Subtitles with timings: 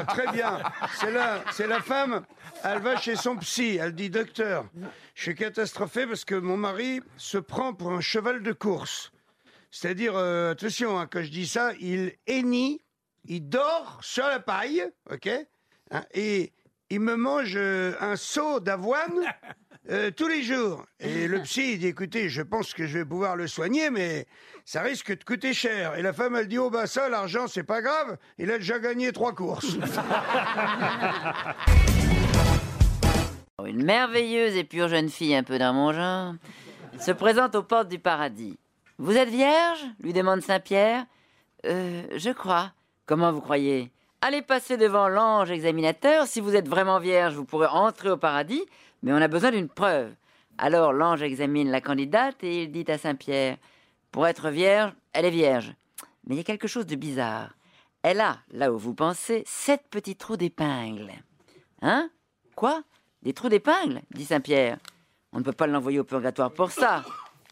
[0.00, 0.58] Ah, très bien.
[0.94, 2.24] C'est la, c'est la femme.
[2.64, 3.78] Elle va chez son psy.
[3.80, 4.66] Elle dit Docteur,
[5.14, 9.12] je suis catastrophée parce que mon mari se prend pour un cheval de course.
[9.70, 12.82] C'est-à-dire, euh, attention, hein, quand je dis ça, il hennit,
[13.24, 15.28] il dort sur la paille, ok
[15.92, 16.52] Hein, Et
[16.88, 19.26] il me mange euh, un seau d'avoine
[19.90, 20.84] euh, tous les jours.
[21.00, 24.26] Et le psy il dit écoutez, je pense que je vais pouvoir le soigner, mais
[24.64, 25.96] ça risque de coûter cher.
[25.96, 28.16] Et la femme, elle dit oh bah ça, l'argent, c'est pas grave.
[28.38, 29.76] Il a déjà gagné trois courses.
[33.66, 36.34] Une merveilleuse et pure jeune fille, un peu dans mon genre,
[36.98, 38.58] se présente aux portes du paradis.
[38.98, 39.84] Vous êtes vierge?
[40.00, 41.04] lui demande Saint-Pierre.
[41.66, 42.72] Euh, je crois.
[43.06, 43.90] Comment vous croyez?
[44.22, 46.26] Allez passer devant l'ange examinateur.
[46.26, 48.62] Si vous êtes vraiment vierge, vous pourrez entrer au paradis,
[49.02, 50.12] mais on a besoin d'une preuve.
[50.58, 53.56] Alors l'ange examine la candidate et il dit à Saint-Pierre
[54.10, 55.74] Pour être vierge, elle est vierge.
[56.26, 57.54] Mais il y a quelque chose de bizarre.
[58.02, 61.10] Elle a, là où vous pensez, sept petits trous d'épingle.
[61.82, 62.10] Hein?
[62.54, 62.82] Quoi?
[63.22, 64.02] Des trous d'épingle?
[64.10, 64.78] dit Saint-Pierre.
[65.32, 67.04] On ne peut pas l'envoyer au purgatoire pour ça.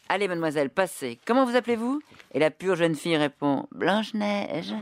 [0.09, 1.19] Allez, mademoiselle, passez.
[1.27, 2.01] Comment vous appelez-vous?
[2.33, 4.75] Et la pure jeune fille répond Blanche-Neige.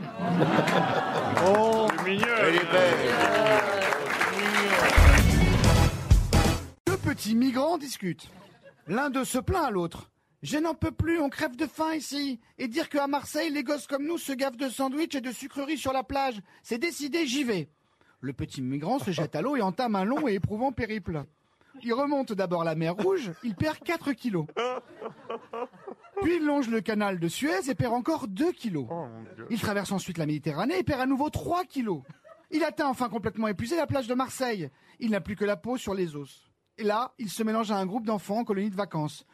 [1.45, 3.66] Oh, Elle est belle.
[7.17, 8.29] Petits migrants discutent.
[8.85, 10.11] L'un d'eux se plaint à l'autre.
[10.43, 12.39] Je n'en peux plus, on crève de faim ici.
[12.59, 15.79] Et dire qu'à Marseille, les gosses comme nous se gavent de sandwichs et de sucreries
[15.79, 16.39] sur la plage.
[16.61, 17.69] C'est décidé, j'y vais.
[18.21, 21.23] Le petit migrant se jette à l'eau et entame un long et éprouvant périple.
[21.81, 24.45] Il remonte d'abord la mer Rouge, il perd 4 kilos.
[26.21, 28.87] Puis il longe le canal de Suez et perd encore 2 kilos.
[29.49, 32.03] Il traverse ensuite la Méditerranée et perd à nouveau 3 kilos.
[32.51, 34.69] Il atteint enfin complètement épuisé la plage de Marseille.
[34.99, 36.46] Il n'a plus que la peau sur les os.
[36.77, 39.25] Et là, il se mélange à un groupe d'enfants en colonie de vacances.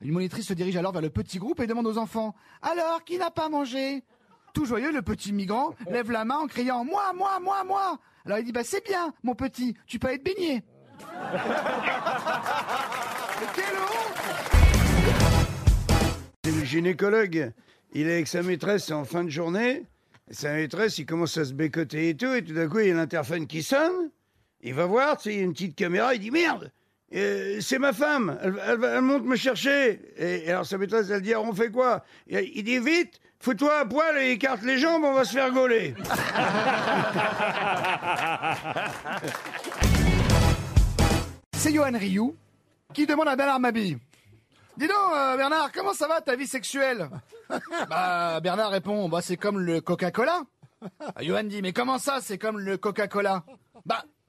[0.00, 3.18] Une monitrice se dirige alors vers le petit groupe et demande aux enfants Alors, qui
[3.18, 4.02] n'a pas mangé?
[4.54, 8.38] Tout joyeux, le petit migrant lève la main en criant Moi, moi, moi, moi Alors
[8.38, 10.62] il dit Bah, c'est bien, mon petit, tu peux être baigné.
[16.44, 17.52] C'est le gynécologue.
[17.92, 19.84] Il est avec sa maîtresse en fin de journée.
[20.30, 22.32] Sa maîtresse, il commence à se bécoter et tout.
[22.32, 24.10] Et tout d'un coup, il y a l'interphone qui sonne.
[24.60, 26.14] Il va voir, tu sais, il y a une petite caméra.
[26.14, 26.72] Il dit Merde,
[27.14, 28.38] euh, c'est ma femme.
[28.42, 30.00] Elle, elle va- elle monte me chercher.
[30.16, 32.04] Et, et alors sa maîtresse, elle dit Alors, on fait quoi?
[32.28, 35.50] Et Il dit Vite, fous-toi à poil et écarte les jambes, on va se faire
[35.52, 35.94] gauler.
[41.56, 42.36] C'est Johan Rioux
[42.94, 43.98] qui demande à Bernard Mabille.
[44.76, 47.08] Dis donc, euh, Bernard, comment ça va ta vie sexuelle?
[47.88, 50.42] Bah, Bernard répond, bah c'est comme le Coca-Cola.
[51.00, 53.44] Ah, Johan dit, mais comment ça, c'est comme le Coca-Cola?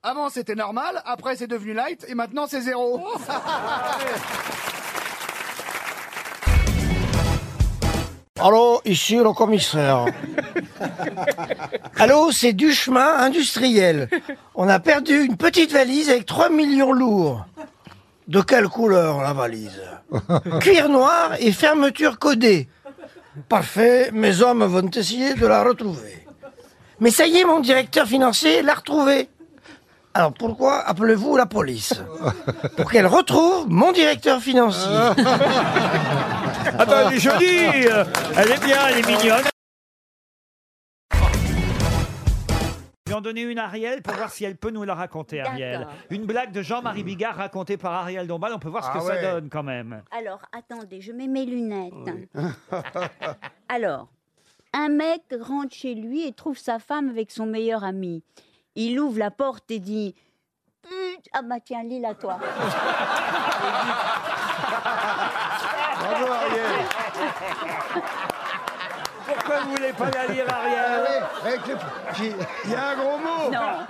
[0.03, 3.05] Avant c'était normal, après c'est devenu light, et maintenant c'est zéro.
[8.39, 10.05] Allô, ici le commissaire.
[11.97, 14.09] Allô, c'est du chemin industriel.
[14.53, 17.45] On a perdu une petite valise avec 3 millions lourds.
[18.27, 19.81] De quelle couleur la valise
[20.61, 22.67] Cuir noir et fermeture codée.
[23.49, 26.27] Parfait, mes hommes vont essayer de la retrouver.
[26.99, 29.29] Mais ça y est, mon directeur financier l'a retrouvée.
[30.17, 31.93] Alors pourquoi appelez-vous la police
[32.75, 34.89] Pour qu'elle retrouve mon directeur financier.
[36.79, 37.87] Ah bah, elle est jolie
[38.35, 39.43] Elle est bien, elle est mignonne.
[43.05, 45.39] Je vais en donner une à Ariel pour voir si elle peut nous la raconter,
[45.39, 45.79] Ariel.
[45.79, 45.93] D'accord.
[46.09, 48.51] Une blague de Jean-Marie Bigard racontée par Ariel Dombal.
[48.53, 49.21] On peut voir ce Ah que ouais.
[49.21, 50.03] ça donne quand même.
[50.11, 51.93] Alors, attendez, je mets mes lunettes.
[53.69, 54.09] Alors,
[54.73, 58.23] un mec rentre chez lui et trouve sa femme avec son meilleur ami.
[58.79, 60.13] Il ouvre la porte et dit
[60.83, 62.37] Pute, ah bah tiens, lis la toi.
[65.99, 66.85] Bravo, Ariel.
[69.25, 71.77] Pourquoi vous voulez pas la lire, Ariel Avec le-
[72.17, 72.35] j'ai-
[72.65, 73.51] Il y a un gros mot.
[73.51, 73.85] Non,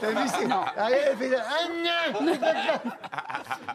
[0.00, 0.50] T'as vu, c'est...
[0.80, 2.26] Ariel, elle fait Ah, non.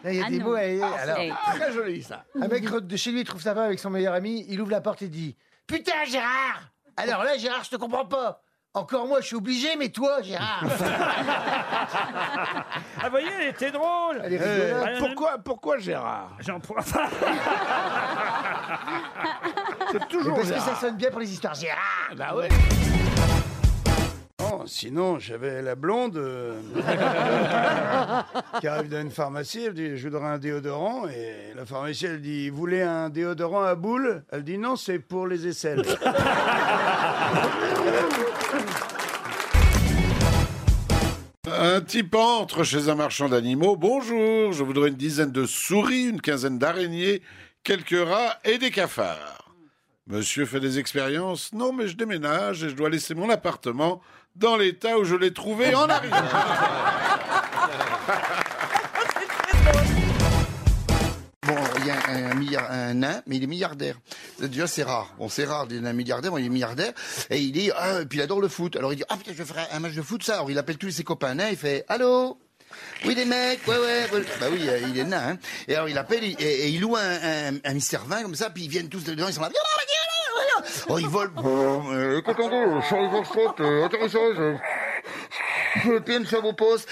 [0.03, 0.45] Là, il y a Ah des non.
[0.45, 1.31] mots, elle- alors, Eh.
[1.59, 2.23] très joli ça.
[2.41, 4.71] Un mec de chez lui, il trouve sa femme avec son meilleur ami, il ouvre
[4.71, 6.61] la porte et dit Putain, Gérard
[6.97, 8.41] Alors là, Gérard, je te comprends pas.
[8.73, 10.63] Encore moi, je suis obligé, mais toi, Gérard
[12.99, 14.21] Ah, vous voyez, elle était drôle.
[14.23, 14.87] Elle est rigolote.
[14.87, 16.75] Euh, Pourquoi, pourquoi Gérard J'en prends.
[19.91, 20.69] C'est toujours Parce que Gérard.
[20.69, 22.49] ça sonne bien pour les histoires, Gérard Bah ouais.
[24.67, 26.59] Sinon, j'avais la blonde euh,
[28.59, 31.07] qui arrive dans une pharmacie, elle dit Je voudrais un déodorant.
[31.07, 34.99] Et la pharmacienne, elle dit Vous voulez un déodorant à boule Elle dit Non, c'est
[34.99, 35.83] pour les aisselles.
[41.59, 43.77] Un type entre chez un marchand d'animaux.
[43.77, 47.21] Bonjour, je voudrais une dizaine de souris, une quinzaine d'araignées,
[47.63, 49.49] quelques rats et des cafards.
[50.07, 54.01] Monsieur fait des expériences Non, mais je déménage et je dois laisser mon appartement
[54.37, 56.17] dans l'état où je l'ai trouvé en arrivant.
[61.47, 63.95] Bon, il y a un, milliard, un nain, mais il est milliardaire.
[64.41, 65.13] Déjà, c'est rare.
[65.17, 66.91] Bon, c'est rare d'être un milliardaire, bon, il est milliardaire.
[67.29, 68.75] Et il dit, ah, et puis il adore le foot.
[68.75, 70.33] Alors il dit, ah putain, je vais faire un match de foot, ça.
[70.33, 72.37] Alors il appelle tous ses copains nains, il fait, allô?
[73.05, 74.09] Oui, les mecs, ouais, ouais.
[74.11, 74.25] ouais.
[74.41, 75.29] Bah oui, euh, il est nain.
[75.29, 75.37] Hein.
[75.69, 78.65] Et alors il appelle et il loue un, un, un Mister 20 comme ça, puis
[78.65, 79.49] ils viennent tous dedans, ils sont là.
[80.89, 81.31] Oh, ils volent.
[82.25, 83.09] Cotongo, Charles
[83.59, 84.37] euh, atterrissage.
[86.57, 86.87] Postes.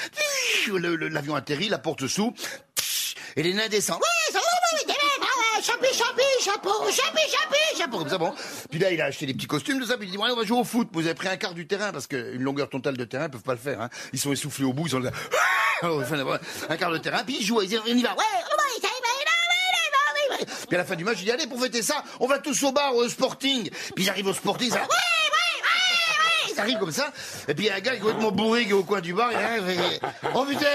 [0.68, 2.34] Le- le- L'avion atterrit, la porte s'ouvre.
[3.36, 4.02] Et les nains descendent.
[5.62, 7.98] Chapi, chapi, chapeau, chapi, chapi, chapeau.
[8.00, 8.34] Comme ça, bon.
[8.70, 9.98] Puis là, il a acheté des petits costumes, tout ça.
[9.98, 10.90] Puis il dit, ouais, on va jouer au foot.
[10.94, 13.42] Vous avez pris un quart du terrain parce qu'une longueur totale de terrain, ils peuvent
[13.42, 13.82] pas le faire.
[13.82, 13.90] Hein.
[14.14, 15.12] Ils sont essoufflés au bout, ils sont là.
[15.82, 17.24] Un quart de terrain.
[17.26, 18.12] Puis ils jouent, ils disent, on y va.
[18.12, 19.26] Ouais, ouais, ça y va, ouais,
[20.30, 20.46] ouais, ouais, ouais.
[20.76, 22.64] Puis à la fin du match, il dit, allez, pour fêter ça, on va tous
[22.64, 23.70] au bar, au sporting.
[23.96, 27.14] Puis ils arrivent au sporting, ça, ouais, arrivent comme ça.
[27.48, 29.00] Et puis il y a un gars qui est complètement bourré qui est au coin
[29.00, 29.32] du bar.
[29.32, 30.02] Il arrive et,
[30.34, 30.68] oh putain!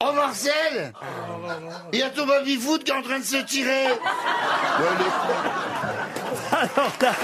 [0.00, 0.92] Oh Marcel
[1.94, 3.86] Il y a ton baby foot qui est en train de se tirer
[6.52, 7.14] Alors là,